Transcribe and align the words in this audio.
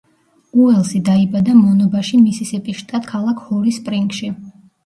უელსი 0.61 1.01
დაიბადა 1.09 1.57
მონობაში 1.59 2.23
მისისიპის 2.23 2.81
შტატ 2.83 3.07
ქალაქ 3.15 3.47
ჰორი 3.51 3.79
სპრინგში. 3.81 4.33